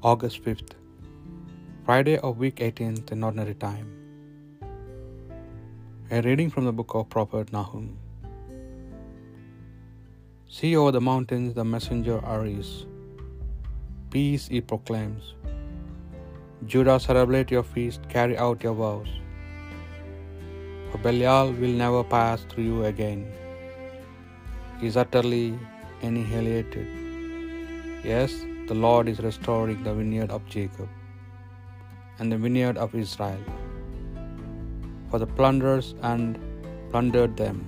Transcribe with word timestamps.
August 0.00 0.44
5th, 0.44 0.74
Friday 1.84 2.18
of 2.18 2.38
week 2.38 2.56
18th 2.56 3.10
in 3.10 3.24
ordinary 3.24 3.54
time. 3.54 3.86
A 6.12 6.22
reading 6.22 6.50
from 6.50 6.66
the 6.66 6.72
book 6.72 6.92
of 6.94 7.08
Prophet 7.10 7.52
Nahum. 7.52 7.98
See 10.46 10.76
over 10.76 10.92
the 10.92 11.00
mountains 11.00 11.54
the 11.54 11.64
messenger 11.64 12.20
Aries. 12.24 12.86
Peace 14.10 14.46
he 14.46 14.60
proclaims. 14.60 15.34
Judah, 16.66 17.00
celebrate 17.00 17.50
your 17.50 17.64
feast, 17.64 18.08
carry 18.08 18.38
out 18.38 18.62
your 18.62 18.74
vows. 18.74 19.08
For 20.92 20.98
Belial 20.98 21.50
will 21.50 21.76
never 21.84 22.04
pass 22.04 22.44
through 22.48 22.62
you 22.62 22.84
again. 22.84 23.26
He 24.78 24.86
is 24.86 24.96
utterly 24.96 25.58
annihilated. 26.02 26.86
Yes, 28.04 28.44
the 28.68 28.74
Lord 28.74 29.08
is 29.08 29.20
restoring 29.20 29.82
the 29.82 29.92
vineyard 29.98 30.30
of 30.30 30.46
Jacob 30.54 30.88
and 32.18 32.30
the 32.30 32.36
vineyard 32.36 32.76
of 32.76 32.94
Israel. 32.94 33.44
For 35.10 35.18
the 35.22 35.28
plunderers 35.38 35.94
and 36.02 36.38
plundered 36.90 37.34
them. 37.38 37.58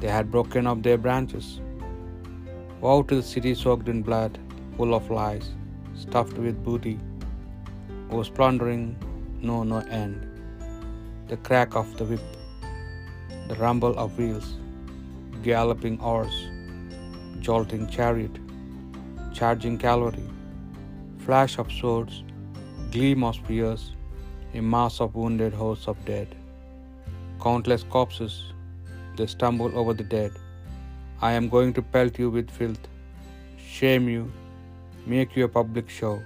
They 0.00 0.08
had 0.08 0.32
broken 0.32 0.66
up 0.70 0.82
their 0.82 0.98
branches. 0.98 1.60
Woe 2.80 3.02
to 3.04 3.16
the 3.20 3.22
city 3.22 3.54
soaked 3.54 3.88
in 3.88 4.02
blood, 4.08 4.40
full 4.76 4.94
of 4.98 5.12
lies, 5.18 5.46
stuffed 5.94 6.38
with 6.46 6.64
booty, 6.64 6.98
whose 8.10 8.30
plundering 8.40 8.82
know 9.40 9.62
no 9.62 9.78
end. 10.02 10.26
The 11.28 11.38
crack 11.48 11.76
of 11.76 11.96
the 11.98 12.04
whip, 12.10 12.26
the 13.48 13.56
rumble 13.64 13.96
of 13.96 14.18
wheels, 14.18 14.50
galloping 15.44 15.98
horse, 15.98 16.38
jolting 17.48 17.88
chariot, 17.96 18.36
charging 19.38 19.78
cavalry, 19.78 20.28
flash 21.24 21.58
of 21.62 21.68
swords, 21.70 22.14
gleam 22.94 23.22
of 23.22 23.36
spears, 23.36 23.82
a 24.54 24.60
mass 24.60 25.00
of 25.04 25.14
wounded 25.14 25.52
hosts 25.52 25.86
of 25.92 25.98
dead. 26.04 26.34
Countless 27.44 27.84
corpses, 27.84 28.34
they 29.16 29.26
stumble 29.26 29.78
over 29.78 29.94
the 30.00 30.08
dead. 30.16 30.32
I 31.28 31.30
am 31.38 31.48
going 31.54 31.72
to 31.74 31.82
pelt 31.82 32.18
you 32.18 32.30
with 32.30 32.50
filth, 32.50 32.84
shame 33.76 34.08
you, 34.08 34.24
make 35.06 35.36
you 35.36 35.44
a 35.44 35.54
public 35.60 35.88
show, 35.88 36.20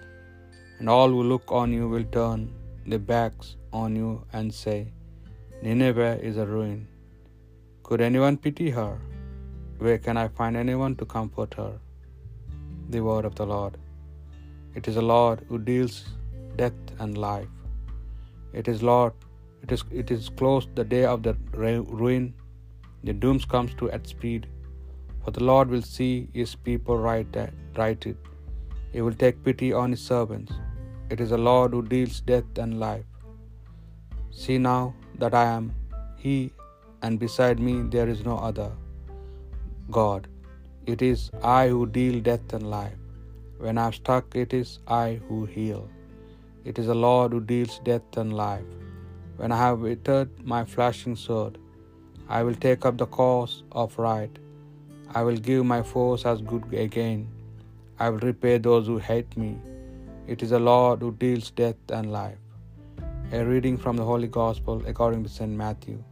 and 0.78 0.88
all 0.88 1.10
who 1.10 1.22
look 1.34 1.52
on 1.60 1.70
you 1.70 1.86
will 1.94 2.08
turn 2.18 2.50
their 2.86 3.04
backs 3.12 3.56
on 3.74 3.94
you 3.94 4.24
and 4.32 4.58
say, 4.64 4.80
Nineveh 5.62 6.18
is 6.30 6.38
a 6.38 6.46
ruin. 6.46 6.88
Could 7.82 8.00
anyone 8.00 8.38
pity 8.38 8.70
her? 8.70 8.92
Where 9.78 9.98
can 9.98 10.16
I 10.16 10.28
find 10.28 10.56
anyone 10.56 10.96
to 10.96 11.04
comfort 11.04 11.54
her? 11.62 11.72
The 12.94 13.02
word 13.08 13.26
of 13.28 13.34
the 13.40 13.46
Lord. 13.52 13.74
It 14.78 14.88
is 14.90 14.96
the 15.00 15.04
Lord 15.10 15.38
who 15.48 15.58
deals 15.68 15.94
death 16.60 16.80
and 17.02 17.20
life. 17.24 17.52
It 18.60 18.66
is 18.72 18.82
Lord, 18.88 19.14
it 19.64 19.70
is 19.76 19.82
it 20.00 20.10
is 20.16 20.24
close 20.40 20.66
the 20.80 20.84
day 20.94 21.04
of 21.12 21.20
the 21.26 21.32
ruin, 21.62 22.26
the 23.08 23.14
dooms 23.22 23.44
comes 23.52 23.72
to 23.80 23.88
at 23.96 24.10
speed. 24.14 24.42
For 25.22 25.32
the 25.38 25.44
Lord 25.50 25.72
will 25.74 25.86
see 25.94 26.12
his 26.40 26.52
people 26.68 26.98
right 27.06 27.38
righted. 27.80 28.18
He 28.94 29.00
will 29.06 29.18
take 29.24 29.42
pity 29.48 29.70
on 29.82 29.96
his 29.96 30.04
servants. 30.12 30.52
It 31.14 31.20
is 31.26 31.32
the 31.36 31.42
Lord 31.50 31.72
who 31.76 31.82
deals 31.94 32.18
death 32.32 32.60
and 32.64 32.80
life. 32.86 33.08
See 34.42 34.58
now 34.68 34.80
that 35.22 35.36
I 35.44 35.46
am 35.56 35.66
he, 36.24 36.36
and 37.02 37.24
beside 37.24 37.58
me 37.70 37.74
there 37.96 38.10
is 38.16 38.22
no 38.30 38.36
other. 38.50 38.70
God, 40.00 40.22
it 40.84 41.00
is 41.00 41.30
I 41.42 41.68
who 41.68 41.86
deal 41.86 42.20
death 42.20 42.52
and 42.52 42.68
life. 42.68 42.96
When 43.58 43.78
I 43.78 43.86
am 43.86 43.92
struck, 43.92 44.34
it 44.34 44.52
is 44.52 44.80
I 44.88 45.20
who 45.28 45.44
heal. 45.44 45.88
It 46.64 46.78
is 46.78 46.86
the 46.86 46.94
Lord 46.94 47.32
who 47.32 47.40
deals 47.40 47.78
death 47.84 48.16
and 48.16 48.32
life. 48.34 48.64
When 49.36 49.52
I 49.52 49.58
have 49.58 49.78
withered 49.78 50.30
my 50.44 50.64
flashing 50.64 51.14
sword, 51.14 51.58
I 52.28 52.42
will 52.42 52.54
take 52.54 52.84
up 52.84 52.98
the 52.98 53.06
cause 53.06 53.62
of 53.70 53.96
right. 53.96 54.36
I 55.14 55.22
will 55.22 55.36
give 55.36 55.64
my 55.64 55.82
foes 55.82 56.24
as 56.26 56.42
good 56.42 56.72
again. 56.74 57.28
I 58.00 58.10
will 58.10 58.18
repay 58.18 58.58
those 58.58 58.86
who 58.88 58.98
hate 58.98 59.36
me. 59.36 59.56
It 60.26 60.42
is 60.42 60.50
the 60.50 60.58
Lord 60.58 61.00
who 61.00 61.12
deals 61.12 61.50
death 61.50 61.76
and 61.90 62.12
life. 62.12 62.38
A 63.32 63.44
reading 63.44 63.76
from 63.76 63.96
the 63.96 64.04
Holy 64.04 64.28
Gospel 64.28 64.82
according 64.86 65.22
to 65.22 65.28
St. 65.28 65.50
Matthew. 65.50 66.02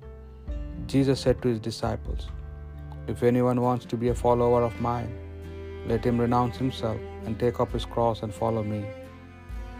Jesus 0.86 1.20
said 1.20 1.42
to 1.42 1.48
his 1.48 1.58
disciples, 1.58 2.28
If 3.06 3.22
anyone 3.22 3.60
wants 3.60 3.84
to 3.86 3.96
be 3.96 4.08
a 4.08 4.14
follower 4.14 4.62
of 4.62 4.80
mine, 4.80 5.12
let 5.86 6.04
him 6.04 6.20
renounce 6.20 6.56
himself 6.56 7.00
and 7.24 7.38
take 7.38 7.60
up 7.60 7.72
his 7.72 7.84
cross 7.84 8.22
and 8.22 8.32
follow 8.32 8.62
me. 8.62 8.84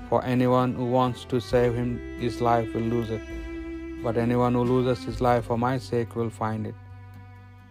For 0.09 0.25
anyone 0.25 0.75
who 0.75 0.87
wants 0.87 1.25
to 1.27 1.41
save 1.41 1.75
him 1.75 2.19
his 2.19 2.41
life 2.41 2.75
will 2.75 2.83
lose 2.83 3.11
it, 3.11 3.23
but 4.03 4.17
anyone 4.17 4.55
who 4.55 4.65
loses 4.65 5.05
his 5.05 5.21
life 5.21 5.45
for 5.45 5.59
my 5.59 5.79
sake 5.79 6.17
will 6.17 6.31
find 6.31 6.67
it. 6.67 6.75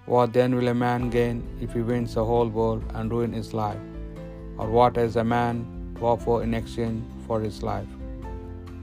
What 0.05 0.33
then 0.33 0.55
will 0.55 0.69
a 0.69 0.73
man 0.73 1.09
gain 1.09 1.43
if 1.61 1.73
he 1.73 1.81
wins 1.81 2.13
the 2.13 2.23
whole 2.25 2.47
world 2.47 2.83
and 2.93 3.11
ruin 3.11 3.33
his 3.33 3.53
life? 3.53 3.81
Or 4.57 4.69
what 4.69 4.95
has 4.95 5.15
a 5.17 5.23
man 5.23 5.65
to 5.95 6.05
offer 6.05 6.41
in 6.43 6.53
exchange 6.53 7.03
for 7.27 7.41
his 7.41 7.61
life? 7.61 7.87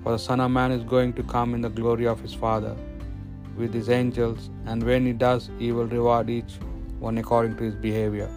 For 0.03 0.12
the 0.12 0.19
Son 0.19 0.41
of 0.41 0.50
Man 0.50 0.71
is 0.71 0.84
going 0.84 1.15
to 1.15 1.22
come 1.22 1.55
in 1.55 1.62
the 1.62 1.69
glory 1.69 2.06
of 2.06 2.21
his 2.21 2.34
Father 2.34 2.76
with 3.56 3.72
his 3.72 3.89
angels, 3.89 4.50
and 4.67 4.83
when 4.83 5.06
he 5.06 5.12
does, 5.12 5.50
he 5.59 5.72
will 5.72 5.87
reward 5.87 6.28
each 6.31 6.55
one 6.99 7.19
according 7.19 7.56
to 7.56 7.65
his 7.65 7.75
behavior. 7.75 8.31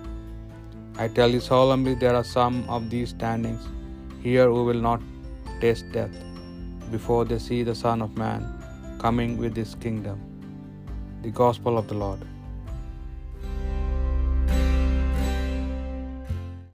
I 0.97 1.07
tell 1.07 1.29
you 1.29 1.39
solemnly, 1.39 1.95
there 1.95 2.15
are 2.15 2.23
some 2.23 2.57
of 2.69 2.89
these 2.89 3.09
standings 3.09 3.67
here 4.21 4.47
who 4.47 4.63
will 4.65 4.81
not 4.89 5.01
taste 5.61 5.91
death 5.91 6.15
before 6.91 7.25
they 7.25 7.39
see 7.39 7.63
the 7.63 7.75
Son 7.75 8.01
of 8.01 8.17
Man 8.17 8.41
coming 8.99 9.37
with 9.37 9.55
his 9.55 9.75
kingdom. 9.75 10.19
The 11.21 11.31
Gospel 11.31 11.77
of 11.77 11.87
the 11.87 11.95
Lord. 11.95 12.21